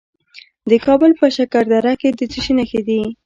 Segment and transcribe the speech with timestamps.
[0.69, 3.01] د کابل په شکردره کې د څه شي نښې دي؟